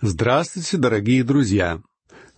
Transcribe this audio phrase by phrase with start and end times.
[0.00, 1.82] Здравствуйте, дорогие друзья!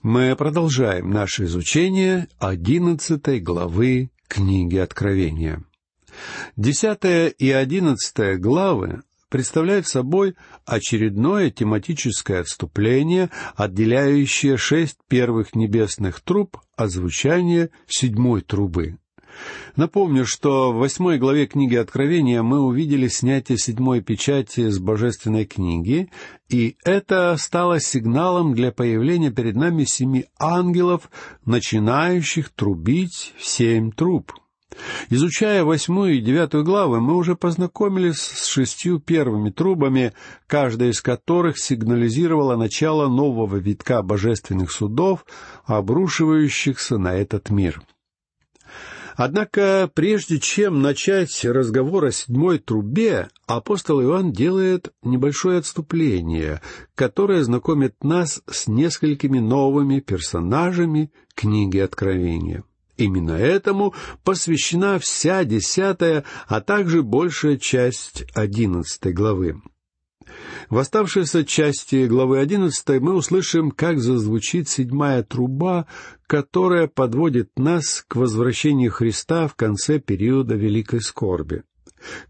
[0.02, 5.62] Мы продолжаем наше изучение одиннадцатой главы книги Откровения.
[6.56, 16.90] Десятая и одиннадцатая главы представляют собой очередное тематическое отступление, отделяющее шесть первых небесных труб от
[16.90, 18.96] звучания седьмой трубы.
[19.76, 26.10] Напомню, что в восьмой главе книги Откровения мы увидели снятие седьмой печати с божественной книги,
[26.48, 31.10] и это стало сигналом для появления перед нами семи ангелов,
[31.44, 34.32] начинающих трубить семь труб.
[35.08, 40.12] Изучая восьмую и девятую главы, мы уже познакомились с шестью первыми трубами,
[40.46, 45.24] каждая из которых сигнализировала начало нового витка божественных судов,
[45.64, 47.82] обрушивающихся на этот мир.
[49.16, 56.60] Однако, прежде чем начать разговор о седьмой трубе, апостол Иоанн делает небольшое отступление,
[56.94, 62.64] которое знакомит нас с несколькими новыми персонажами книги Откровения.
[62.96, 63.94] Именно этому
[64.24, 69.62] посвящена вся десятая, а также большая часть одиннадцатой главы.
[70.68, 75.86] В оставшейся части главы одиннадцатой мы услышим, как зазвучит седьмая труба,
[76.26, 81.64] которая подводит нас к возвращению Христа в конце периода Великой Скорби.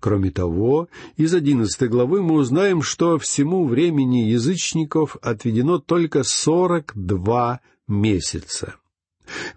[0.00, 7.61] Кроме того, из одиннадцатой главы мы узнаем, что всему времени язычников отведено только сорок два
[7.86, 8.75] месяца.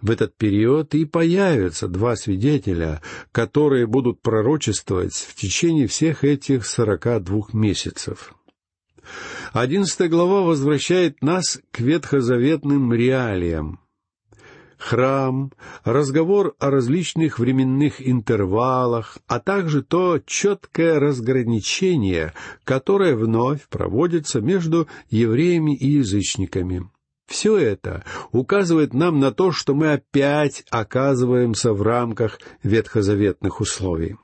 [0.00, 7.18] В этот период и появятся два свидетеля, которые будут пророчествовать в течение всех этих сорока
[7.18, 8.34] двух месяцев.
[9.52, 13.80] Одиннадцатая глава возвращает нас к ветхозаветным реалиям.
[14.78, 15.50] Храм,
[15.84, 25.74] разговор о различных временных интервалах, а также то четкое разграничение, которое вновь проводится между евреями
[25.74, 26.90] и язычниками.
[27.26, 34.16] Все это указывает нам на то, что мы опять оказываемся в рамках ветхозаветных условий.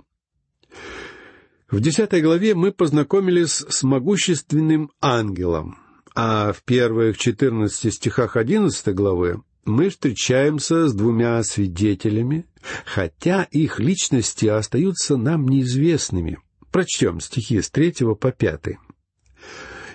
[1.71, 5.79] В десятой главе мы познакомились с могущественным ангелом,
[6.17, 12.47] а в первых четырнадцати стихах одиннадцатой главы мы встречаемся с двумя свидетелями,
[12.85, 16.39] хотя их личности остаются нам неизвестными.
[16.73, 18.79] Прочтем стихи с третьего по пятый.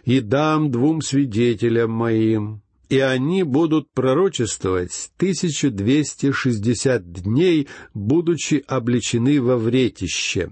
[0.06, 9.42] «И дам двум свидетелям моим, и они будут пророчествовать тысячу двести шестьдесят дней, будучи обличены
[9.42, 10.52] во вретище,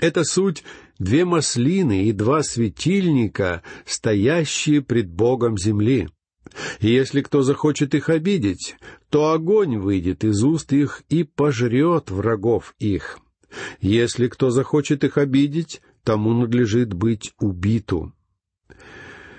[0.00, 0.64] это суть
[0.98, 6.08] две маслины и два светильника, стоящие пред Богом земли.
[6.80, 8.76] И если кто захочет их обидеть,
[9.08, 13.20] то огонь выйдет из уст их и пожрет врагов их.
[13.80, 18.12] Если кто захочет их обидеть, тому надлежит быть убиту.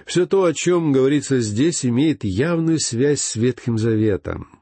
[0.05, 4.60] Все то, о чем говорится здесь, имеет явную связь с Ветхим Заветом.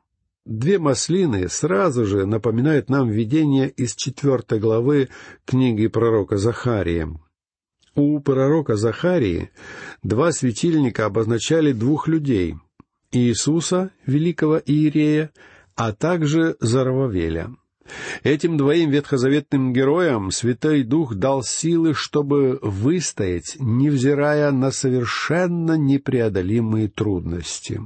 [0.50, 5.10] Две маслины сразу же напоминают нам видение из четвертой главы
[5.46, 7.08] книги пророка Захария.
[7.94, 9.52] У пророка Захарии
[10.02, 12.56] два светильника обозначали двух людей—
[13.12, 15.30] Иисуса, великого Иерея,
[15.76, 17.52] а также Зарававеля.
[18.24, 27.82] Этим двоим ветхозаветным героям Святой Дух дал силы, чтобы выстоять, невзирая на совершенно непреодолимые трудности.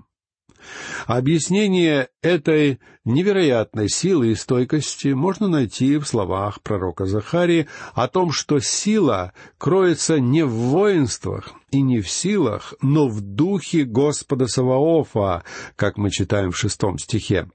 [1.05, 8.59] Объяснение этой невероятной силы и стойкости можно найти в словах пророка Захарии о том, что
[8.59, 15.43] сила кроется не в воинствах и не в силах, но в духе Господа Саваофа,
[15.75, 17.49] как мы читаем в шестом стихе.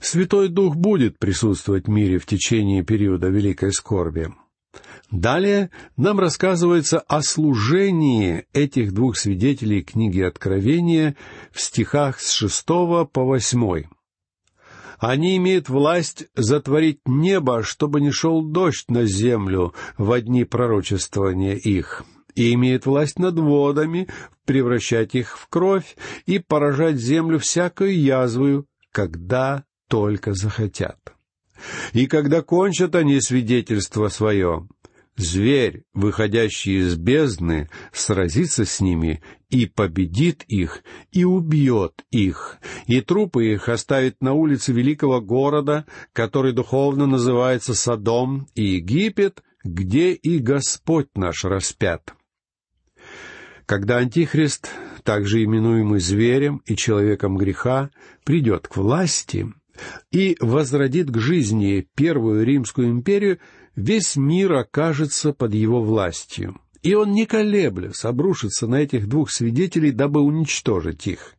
[0.00, 4.32] Святой Дух будет присутствовать в мире в течение периода Великой Скорби.
[5.10, 11.16] Далее нам рассказывается о служении этих двух свидетелей книги Откровения
[11.52, 13.88] в стихах с шестого по восьмой.
[14.98, 22.04] Они имеют власть затворить небо, чтобы не шел дождь на землю в дни пророчествования их,
[22.34, 24.08] и имеют власть над водами,
[24.46, 30.98] превращать их в кровь и поражать землю всякою язвою, когда только захотят.
[31.92, 34.66] И когда кончат они свидетельство свое,
[35.16, 43.52] зверь, выходящий из бездны, сразится с ними и победит их, и убьет их, и трупы
[43.52, 51.08] их оставит на улице великого города, который духовно называется Содом и Египет, где и Господь
[51.14, 52.14] наш распят.
[53.66, 54.70] Когда Антихрист,
[55.04, 57.90] также именуемый зверем и человеком греха,
[58.24, 59.52] придет к власти
[60.10, 63.38] и возродит к жизни первую Римскую империю,
[63.74, 66.60] весь мир окажется под его властью.
[66.82, 71.34] И он, не колеблясь, обрушится на этих двух свидетелей, дабы уничтожить их.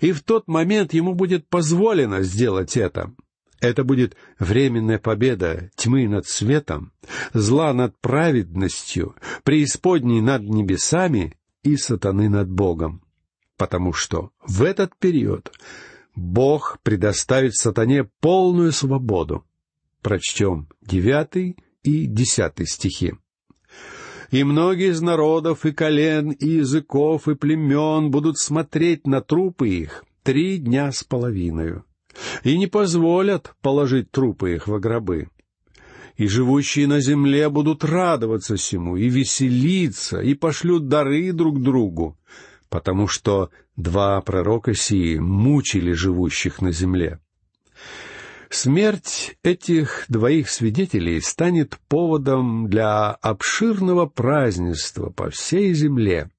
[0.00, 3.12] И в тот момент ему будет позволено сделать это.
[3.60, 6.92] Это будет временная победа тьмы над светом,
[7.32, 9.14] зла над праведностью,
[9.44, 13.02] преисподней над небесами и сатаны над Богом.
[13.56, 15.50] Потому что в этот период
[16.16, 19.44] Бог предоставит сатане полную свободу.
[20.00, 23.14] Прочтем девятый и десятый стихи.
[24.30, 30.04] «И многие из народов, и колен, и языков, и племен будут смотреть на трупы их
[30.24, 31.82] три дня с половиной,
[32.42, 35.28] и не позволят положить трупы их во гробы.
[36.16, 42.18] И живущие на земле будут радоваться всему, и веселиться, и пошлют дары друг другу,
[42.68, 47.20] потому что два пророка сии мучили живущих на земле.
[48.48, 56.30] Смерть этих двоих свидетелей станет поводом для обширного празднества по всей земле.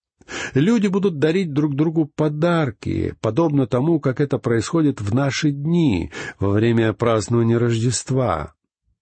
[0.53, 6.49] Люди будут дарить друг другу подарки, подобно тому, как это происходит в наши дни, во
[6.49, 8.53] время празднования Рождества.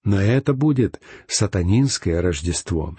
[0.03, 2.95] Но это будет сатанинское Рождество.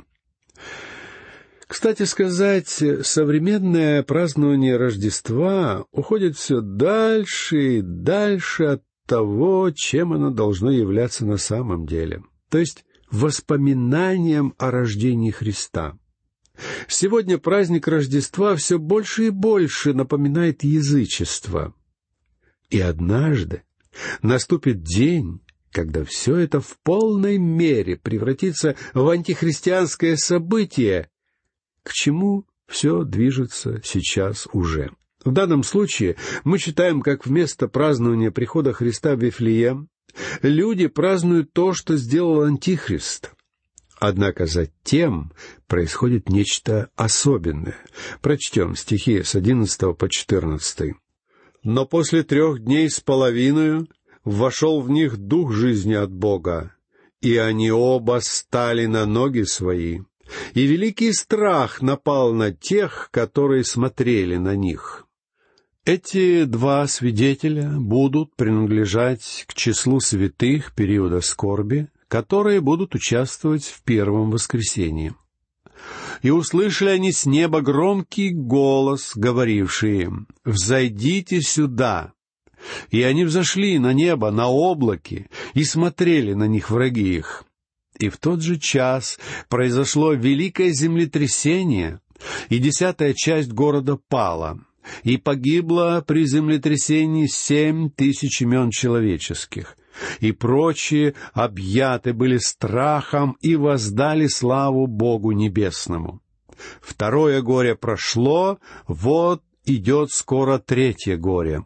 [1.66, 10.70] Кстати сказать, современное празднование Рождества уходит все дальше и дальше от того, чем оно должно
[10.70, 15.98] являться на самом деле, то есть воспоминанием о рождении Христа.
[16.88, 21.74] Сегодня праздник Рождества все больше и больше напоминает язычество.
[22.70, 23.62] И однажды
[24.22, 25.40] наступит день,
[25.70, 31.10] когда все это в полной мере превратится в антихристианское событие,
[31.86, 34.90] к чему все движется сейчас уже.
[35.24, 39.88] В данном случае мы читаем, как вместо празднования прихода Христа в Вифлеем
[40.42, 43.32] люди празднуют то, что сделал Антихрист.
[44.00, 45.32] Однако затем
[45.68, 47.76] происходит нечто особенное.
[48.20, 50.96] Прочтем стихи с одиннадцатого по четырнадцатый.
[51.62, 53.88] «Но после трех дней с половиной
[54.24, 56.74] вошел в них дух жизни от Бога,
[57.20, 60.00] и они оба стали на ноги свои,
[60.54, 65.06] и великий страх напал на тех, которые смотрели на них».
[65.86, 74.32] Эти два свидетеля будут принадлежать к числу святых периода скорби, которые будут участвовать в первом
[74.32, 75.14] воскресении.
[76.22, 82.14] И услышали они с неба громкий голос, говоривший им, «Взойдите сюда!»
[82.90, 87.44] И они взошли на небо, на облаки, и смотрели на них враги их.
[87.98, 92.00] И в тот же час произошло великое землетрясение,
[92.48, 94.58] и десятая часть города пала,
[95.02, 99.76] и погибло при землетрясении семь тысяч имен человеческих,
[100.20, 106.20] и прочие объяты были страхом и воздали славу Богу Небесному.
[106.80, 111.64] Второе горе прошло, вот идет скоро третье горе.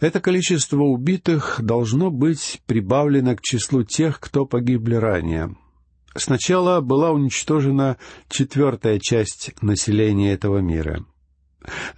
[0.00, 5.54] Это количество убитых должно быть прибавлено к числу тех, кто погибли ранее.
[6.14, 7.98] Сначала была уничтожена
[8.28, 11.04] четвертая часть населения этого мира.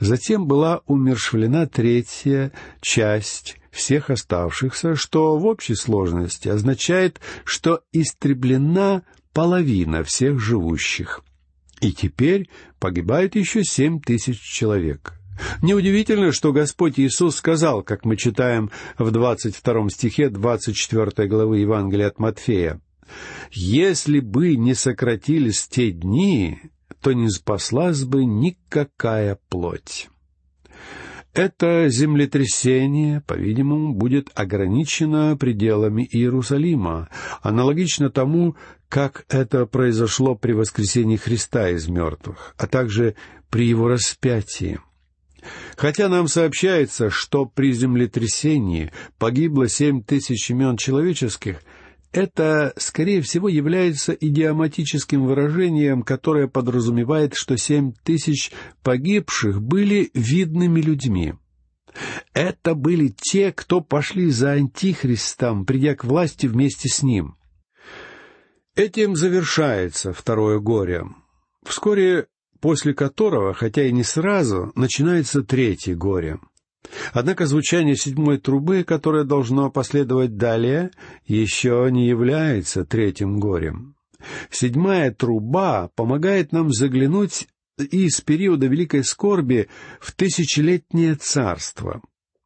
[0.01, 9.03] Затем была умершвлена третья часть всех оставшихся, что в общей сложности означает, что истреблена
[9.33, 11.23] половина всех живущих.
[11.81, 12.51] И теперь
[12.81, 15.22] погибает еще семь тысяч человек.
[15.63, 21.59] Неудивительно, что Господь Иисус сказал, как мы читаем в двадцать втором стихе двадцать четвертой главы
[21.59, 22.81] Евангелия от Матфея,
[23.51, 26.61] «Если бы не сократились те дни,
[27.01, 30.09] то не спаслась бы никакая плоть.
[31.35, 37.09] Это землетрясение, по-видимому, будет ограничено пределами Иерусалима,
[37.41, 38.57] аналогично тому,
[38.91, 43.15] как это произошло при воскресении Христа из мертвых, а также
[43.49, 44.79] при его распятии.
[45.77, 51.63] Хотя нам сообщается, что при землетрясении погибло семь тысяч имен человеческих—
[52.13, 61.35] это, скорее всего, является идиоматическим выражением, которое подразумевает, что семь тысяч погибших были видными людьми.
[62.35, 67.37] Это были те, кто пошли за Антихристом, придя к власти вместе с ним.
[68.75, 71.05] Этим завершается второе горе,
[71.65, 72.27] вскоре
[72.63, 76.39] после которого, хотя и не сразу, начинается третье горе—
[77.13, 80.91] Однако звучание седьмой трубы, которое должно последовать далее,
[81.27, 83.95] еще не является третьим горем.
[84.51, 89.69] Седьмая труба помогает нам заглянуть из периода Великой Скорби
[90.01, 92.03] в тысячелетнее царство.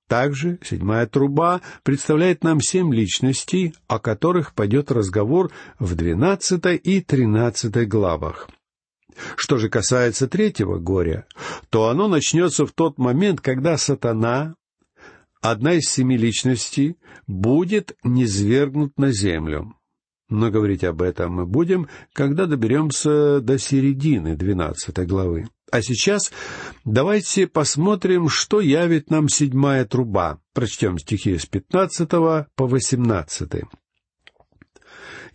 [0.08, 7.86] Также седьмая труба представляет нам семь личностей, о которых пойдет разговор в двенадцатой и тринадцатой
[7.86, 8.48] главах.
[9.36, 11.26] Что же касается третьего горя,
[11.70, 14.56] то оно начнется в тот момент, когда сатана,
[15.40, 16.96] одна из семи личностей,
[17.26, 19.74] будет низвергнут на землю.
[20.28, 25.48] Но говорить об этом мы будем, когда доберемся до середины двенадцатой главы.
[25.70, 26.32] А сейчас
[26.84, 30.40] давайте посмотрим, что явит нам седьмая труба.
[30.52, 33.64] Прочтем стихи с пятнадцатого по восемнадцатый.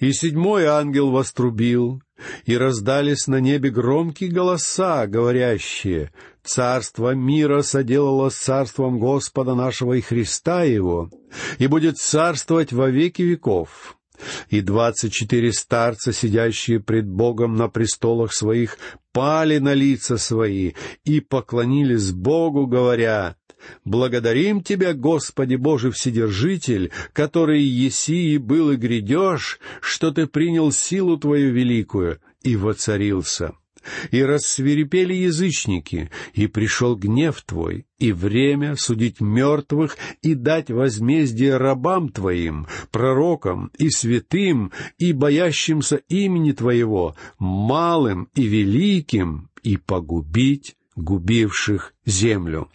[0.02, 2.02] «И седьмой ангел вострубил,
[2.46, 6.12] и раздались на небе громкие голоса, говорящие,
[6.44, 11.12] «Царство мира соделало с царством Господа нашего и Христа Его,
[11.60, 13.96] и будет царствовать во веки веков».
[14.50, 18.78] И двадцать четыре старца, сидящие пред Богом на престолах своих,
[19.14, 23.36] пали на лица свои и поклонились Богу, говоря,
[23.86, 31.18] Благодарим Тебя, Господи Боже Вседержитель, который еси и был и грядешь, что Ты принял силу
[31.18, 33.54] Твою великую и воцарился.
[34.12, 42.10] И рассверепели язычники, и пришел гнев Твой, и время судить мертвых и дать возмездие рабам
[42.10, 52.70] Твоим, пророкам и святым, и боящимся имени Твоего, малым и великим, и погубить губивших землю.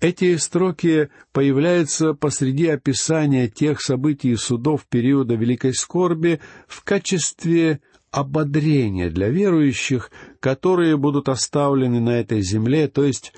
[0.00, 7.80] Эти строки появляются посреди описания тех событий и судов периода Великой Скорби в качестве
[8.10, 13.32] ободрения для верующих, которые будут оставлены на этой земле, то есть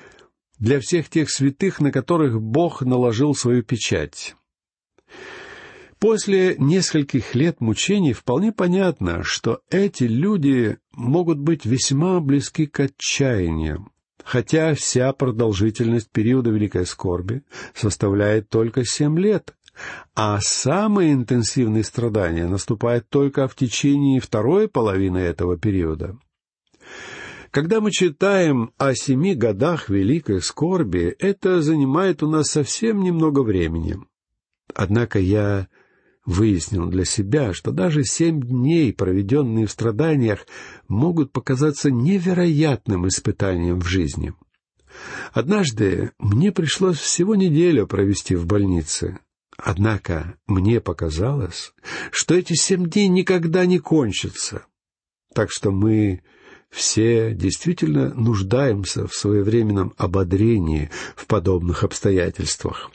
[0.58, 4.36] для всех тех святых, на которых Бог наложил свою печать.
[5.98, 13.88] После нескольких лет мучений вполне понятно, что эти люди могут быть весьма близки к отчаянию,
[14.24, 17.42] хотя вся продолжительность периода Великой Скорби
[17.74, 19.54] составляет только семь лет,
[20.14, 26.18] а самые интенсивные страдания наступают только в течение второй половины этого периода.
[27.50, 33.98] Когда мы читаем о семи годах Великой Скорби, это занимает у нас совсем немного времени.
[34.74, 35.68] Однако я
[36.24, 40.46] выяснил для себя, что даже семь дней, проведенные в страданиях,
[40.88, 44.34] могут показаться невероятным испытанием в жизни.
[45.32, 49.18] Однажды мне пришлось всего неделю провести в больнице.
[49.56, 51.72] Однако мне показалось,
[52.10, 54.66] что эти семь дней никогда не кончатся.
[55.34, 56.22] Так что мы
[56.70, 62.90] все действительно нуждаемся в своевременном ободрении в подобных обстоятельствах.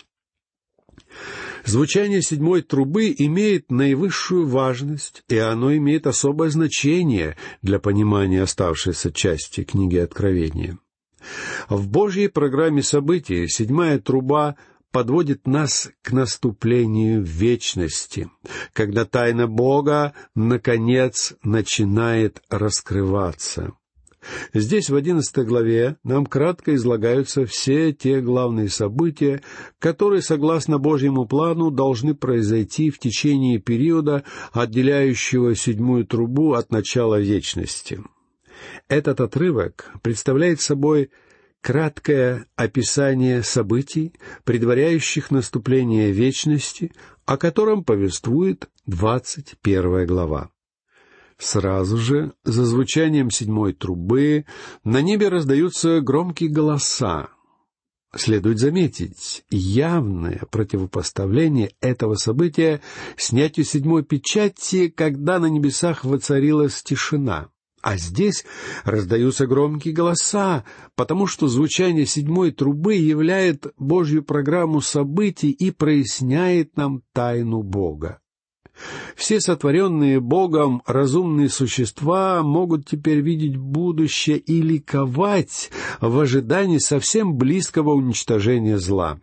[1.68, 9.66] Звучание седьмой трубы имеет наивысшую важность, и оно имеет особое значение для понимания оставшейся части
[9.66, 10.80] книги Откровения.
[11.68, 14.56] В Божьей программе событий седьмая труба
[14.94, 18.30] подводит нас к наступлению вечности,
[18.72, 23.74] когда тайна Бога, наконец, начинает раскрываться.
[24.54, 29.42] Здесь в одиннадцатой главе нам кратко излагаются все те главные события,
[29.80, 38.02] которые, согласно Божьему плану, должны произойти в течение периода, отделяющего седьмую трубу от начала вечности.
[38.88, 41.12] Этот отрывок представляет собой
[41.62, 46.92] краткое описание событий, предваряющих наступление вечности,
[47.26, 50.50] о котором повествует двадцать первая глава.
[51.40, 54.46] Сразу же, за звучанием седьмой трубы,
[54.84, 57.30] на небе раздаются громкие голоса.
[58.16, 62.82] Следует заметить явное противопоставление этого события
[63.18, 67.50] снятию седьмой печати, когда на небесах воцарилась тишина.
[67.84, 68.44] А здесь
[68.84, 70.64] раздаются громкие голоса,
[70.96, 78.20] потому что звучание седьмой трубы являет Божью программу событий и проясняет нам тайну Бога.
[79.16, 87.94] Все сотворенные Богом разумные существа могут теперь видеть будущее и ликовать в ожидании совсем близкого
[87.94, 89.20] уничтожения зла.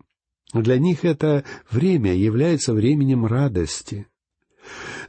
[0.53, 4.07] Для них это время является временем радости.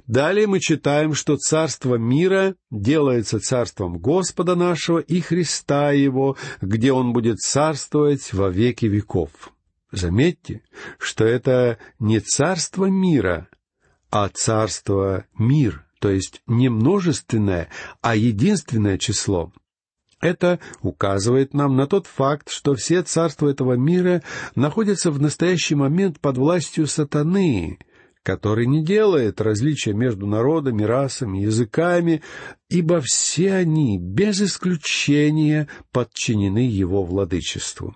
[0.07, 7.11] Далее мы читаем, что царство мира делается царством Господа нашего и Христа Его, где Он
[7.11, 9.31] будет царствовать во веки веков.
[9.91, 10.61] Заметьте,
[10.99, 13.47] что это не царство мира,
[14.09, 17.69] а царство— мир, то есть не множественное,
[18.01, 19.51] а единственное число.
[20.21, 24.23] Это указывает нам на тот факт, что все царства этого мира
[24.55, 27.77] находятся в настоящий момент под властью сатаны,
[28.23, 32.23] который не делает различия между народами, расами, языками,
[32.69, 37.93] ибо все они, без исключения, подчинены его владычеству.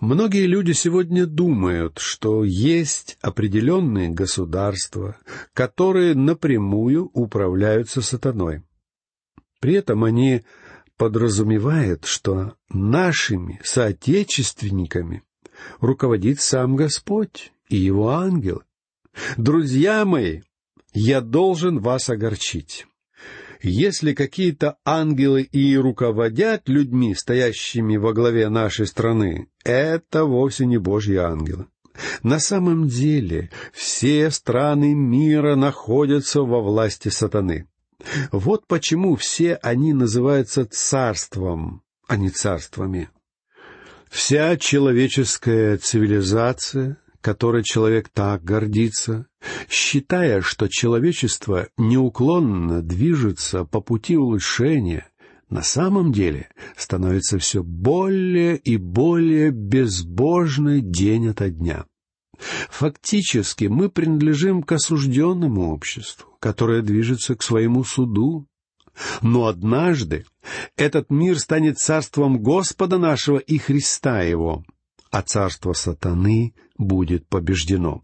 [0.00, 5.16] Многие люди сегодня думают, что есть определенные государства,
[5.54, 8.62] которые напрямую управляются сатаной.
[9.60, 10.44] При этом они
[10.96, 15.24] подразумевают, что нашими соотечественниками
[15.80, 18.62] руководит сам Господь и его ангел.
[19.36, 20.42] Друзья мои,
[20.92, 22.86] я должен вас огорчить
[23.60, 31.16] если какие-то ангелы и руководят людьми, стоящими во главе нашей страны, это вовсе не Божьи
[31.16, 31.66] ангелы.
[32.22, 37.66] На самом деле все страны мира находятся во власти сатаны.
[38.30, 43.10] Вот почему все они называются царством, а не царствами.
[44.08, 49.26] Вся человеческая цивилизация которой человек так гордится,
[49.68, 55.08] считая, что человечество неуклонно движется по пути улучшения,
[55.48, 61.86] на самом деле становится все более и более безбожной день ото дня.
[62.70, 68.46] Фактически мы принадлежим к осужденному обществу, которое движется к своему суду.
[69.22, 70.24] Но однажды
[70.76, 74.64] этот мир станет царством Господа нашего и Христа Его—
[75.10, 78.02] а царство сатаны будет побеждено.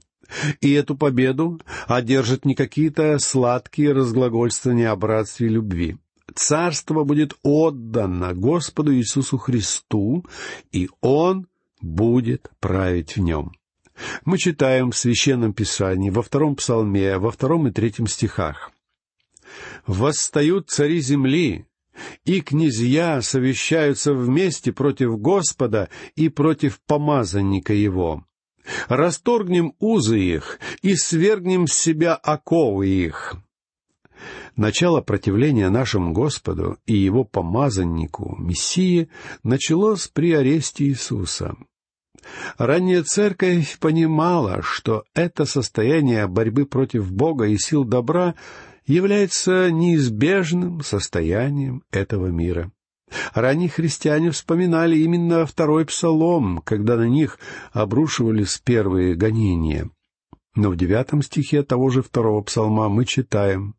[0.61, 5.97] И эту победу одержат не какие-то сладкие разглагольствования о братстве и любви.
[6.35, 10.25] Царство будет отдано Господу Иисусу Христу,
[10.73, 11.47] и Он
[11.81, 13.53] будет править в нем.
[14.25, 18.73] Мы читаем в Священном Писании, во втором псалме, во втором и третьем стихах.
[19.87, 21.67] «Восстают цари земли,
[22.25, 28.25] и князья совещаются вместе против Господа и против помазанника его.
[28.89, 33.37] Расторгнем узы их и свергнем с себя оковы их.
[34.57, 39.09] Начало противления нашему Господу и его помазаннику, Мессии,
[39.43, 41.57] началось при аресте Иисуса.
[42.57, 48.35] Ранняя церковь понимала, что это состояние борьбы против Бога и сил добра
[48.87, 52.71] является неизбежным состоянием этого мира.
[53.33, 57.39] Ранние христиане вспоминали именно второй псалом, когда на них
[57.73, 59.91] обрушивались первые гонения.
[60.55, 63.75] Но в девятом стихе того же второго псалма мы читаем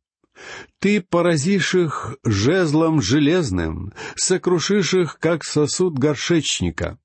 [0.80, 6.98] «Ты поразишь их жезлом железным, сокрушишь их, как сосуд горшечника».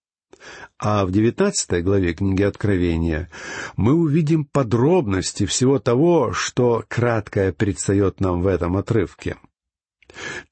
[0.79, 3.29] А в девятнадцатой главе книги Откровения
[3.77, 9.37] мы увидим подробности всего того, что краткое предстает нам в этом отрывке.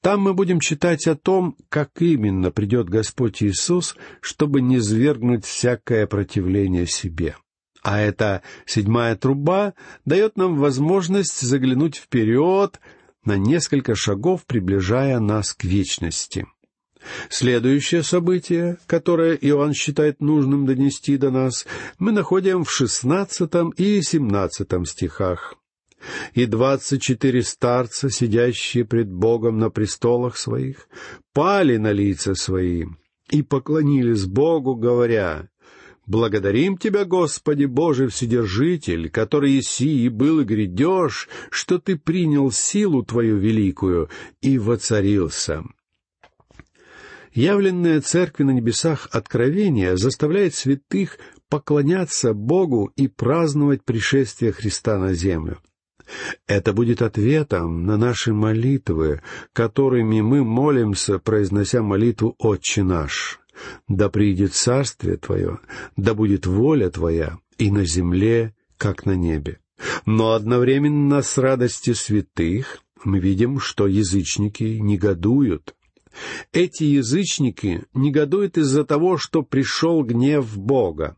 [0.01, 6.07] Там мы будем читать о том, как именно придет Господь Иисус, чтобы не свергнуть всякое
[6.07, 7.35] противление себе.
[7.81, 9.73] А эта седьмая труба
[10.05, 12.79] дает нам возможность заглянуть вперед
[13.23, 16.45] на несколько шагов, приближая нас к вечности.
[17.29, 21.65] Следующее событие, которое Иоанн считает нужным донести до нас,
[21.97, 25.55] мы находим в шестнадцатом и семнадцатом стихах.
[26.33, 30.87] «И двадцать четыре старца, сидящие пред Богом на престолах своих,
[31.33, 32.85] пали на лица свои
[33.29, 35.49] и поклонились Богу, говоря,
[36.05, 43.03] «Благодарим Тебя, Господи Боже Вседержитель, который иси и был и грядешь, что Ты принял силу
[43.03, 44.09] Твою великую
[44.41, 45.63] и воцарился».
[47.31, 55.59] Явленное Церкви на небесах откровение заставляет святых поклоняться Богу и праздновать пришествие Христа на землю.
[56.47, 59.21] Это будет ответом на наши молитвы,
[59.53, 63.39] которыми мы молимся, произнося молитву «Отче наш».
[63.87, 65.59] «Да придет царствие Твое,
[65.97, 69.59] да будет воля Твоя и на земле, как на небе».
[70.05, 75.75] Но одновременно с радостью святых мы видим, что язычники негодуют–
[76.51, 81.15] эти язычники негодуют из-за того, что пришел гнев Бога.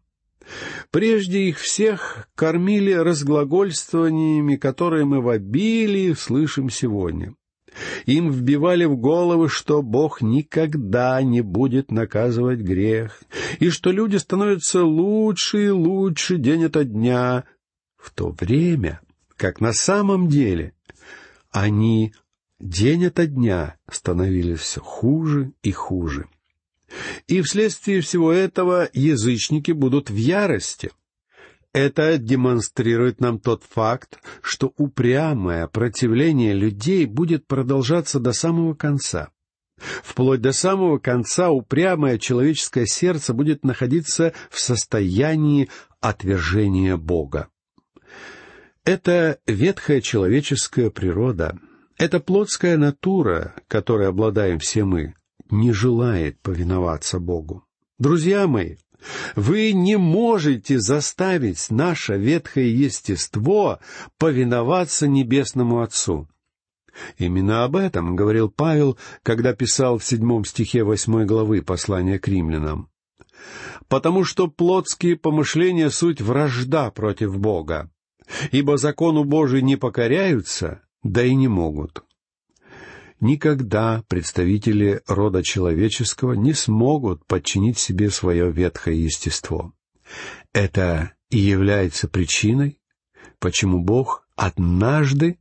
[0.90, 7.34] Прежде их всех кормили разглагольствованиями, которые мы в обилии слышим сегодня.
[8.06, 13.22] Им вбивали в головы, что Бог никогда не будет наказывать грех,
[13.60, 17.46] и что люди становятся лучше и лучше день ото дня,
[17.98, 19.00] в то время
[19.42, 20.76] как на самом деле
[21.50, 22.14] они
[22.60, 26.28] день ото дня становились все хуже и хуже.
[27.28, 30.92] И вследствие всего этого язычники будут в ярости.
[31.74, 39.30] Это демонстрирует нам тот факт, что упрямое противление людей будет продолжаться до самого конца.
[40.04, 45.70] Вплоть до самого конца упрямое человеческое сердце будет находиться в состоянии
[46.02, 47.48] отвержения Бога.
[48.84, 51.58] Это ветхая человеческая природа—
[52.02, 55.14] эта плотская натура, которой обладаем все мы,
[55.52, 57.64] не желает повиноваться Богу.
[58.00, 58.78] Друзья мои,
[59.36, 63.80] Вы не можете заставить наше ветхое естество
[64.18, 66.28] повиноваться Небесному Отцу.
[67.18, 72.90] Именно об этом говорил Павел, когда писал в седьмом стихе восьмой главы послания к римлянам.
[73.88, 77.90] «Потому что плотские помышления— суть вражда против Бога,
[78.52, 82.04] ибо закону Божий не покоряются, да и не могут».
[83.22, 89.74] Никогда представители рода человеческого не смогут подчинить себе свое ветхое естество.
[90.54, 92.80] Это и является причиной,
[93.38, 95.38] почему Бог однажды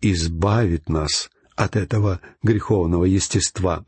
[0.00, 3.84] избавит нас от этого греховного естества.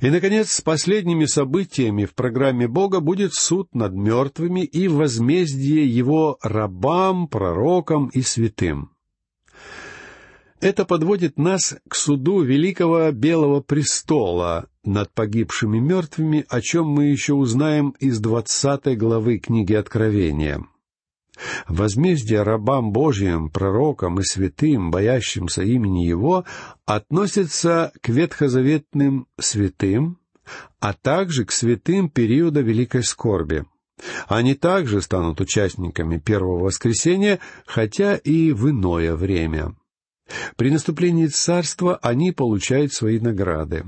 [0.00, 6.38] И, наконец, с последними событиями в программе Бога будет суд над мертвыми и возмездие Его
[6.42, 8.92] рабам, пророкам и святым.
[10.60, 17.32] Это подводит нас к суду Великого Белого Престола над погибшими мертвыми, о чем мы еще
[17.32, 20.62] узнаем из двадцатой главы книги Откровения.
[21.66, 26.44] Возмездие рабам Божьим, пророкам и святым, боящимся имени Его,
[26.84, 30.18] относится к ветхозаветным святым,
[30.78, 33.64] а также к святым периода Великой Скорби.
[34.28, 39.74] Они также станут участниками первого воскресения, хотя и в иное время.
[40.56, 43.84] При наступлении царства они получают свои награды.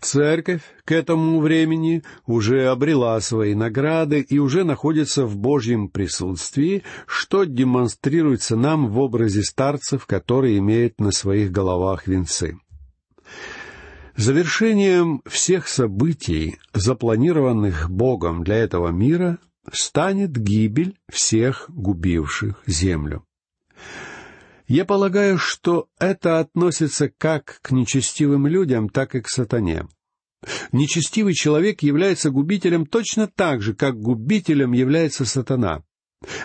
[0.00, 7.44] Церковь к этому времени уже обрела свои награды и уже находится в Божьем присутствии, что
[7.44, 12.58] демонстрируется нам в образе старцев, которые имеют на своих головах венцы.
[14.16, 19.38] Завершением всех событий, запланированных Богом для этого мира,
[19.72, 23.24] станет гибель всех губивших землю.
[24.68, 29.88] Я полагаю, что это относится как к нечестивым людям, так и к сатане.
[30.72, 35.82] Нечестивый человек является губителем точно так же, как губителем является сатана.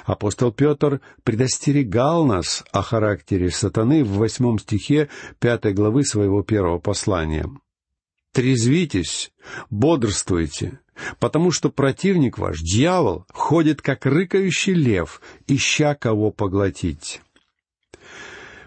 [0.06, 5.10] Апостол Петр предостерегал нас о характере сатаны в восьмом стихе
[5.40, 7.50] пятой главы своего первого послания.
[8.32, 9.34] «Трезвитесь,
[9.70, 10.80] бодрствуйте,
[11.20, 17.22] потому что противник ваш, дьявол, ходит как рыкающий лев, ища кого поглотить».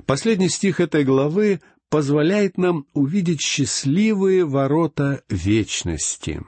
[0.07, 6.43] Последний стих этой главы позволяет нам увидеть счастливые ворота вечности.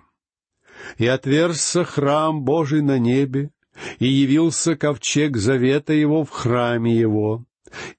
[0.96, 3.50] «И отверзся храм Божий на небе,
[3.98, 7.46] и явился ковчег завета его в храме его,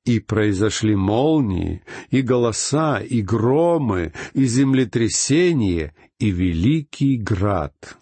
[0.05, 7.97] и произошли молнии, и голоса, и громы, и землетрясение, и великий град».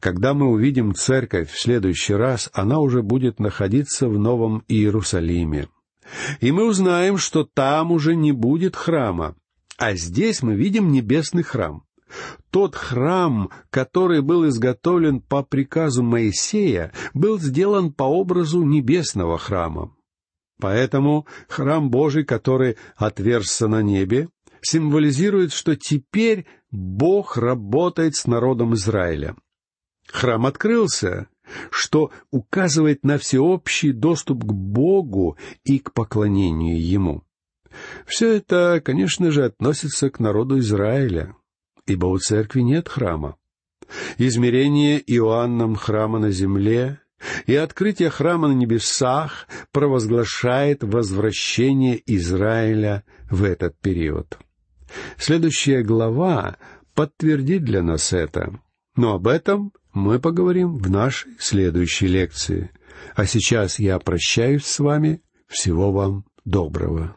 [0.00, 5.68] Когда мы увидим церковь в следующий раз, она уже будет находиться в Новом Иерусалиме.
[6.40, 9.34] И мы узнаем, что там уже не будет храма,
[9.78, 11.84] а здесь мы видим небесный храм.
[12.50, 19.94] Тот храм, который был изготовлен по приказу Моисея, был сделан по образу небесного храма.
[20.60, 24.28] Поэтому храм Божий, который отверзся на небе,
[24.60, 29.34] символизирует, что теперь Бог работает с народом Израиля.
[30.06, 31.28] Храм открылся,
[31.70, 37.24] что указывает на всеобщий доступ к Богу и к поклонению Ему.
[38.06, 41.34] Все это, конечно же, относится к народу Израиля,
[41.86, 43.36] ибо у церкви нет храма.
[44.18, 47.00] Измерение Иоанном храма на земле
[47.46, 54.38] и открытие храма на небесах провозглашает возвращение Израиля в этот период.
[55.16, 56.56] Следующая глава
[56.94, 58.60] подтвердит для нас это,
[58.96, 62.70] но об этом мы поговорим в нашей следующей лекции.
[63.14, 65.22] А сейчас я прощаюсь с вами.
[65.48, 67.16] Всего вам доброго.